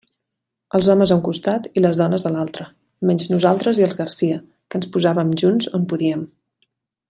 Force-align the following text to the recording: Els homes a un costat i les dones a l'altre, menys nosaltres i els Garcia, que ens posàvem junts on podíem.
Els 0.77 0.87
homes 0.93 1.11
a 1.11 1.17
un 1.17 1.21
costat 1.27 1.67
i 1.81 1.83
les 1.85 1.99
dones 2.03 2.25
a 2.29 2.31
l'altre, 2.37 2.67
menys 3.11 3.29
nosaltres 3.35 3.83
i 3.83 3.87
els 3.89 3.99
Garcia, 4.03 4.41
que 4.69 4.81
ens 4.83 4.91
posàvem 4.97 5.37
junts 5.43 5.73
on 5.81 5.87
podíem. 5.93 6.27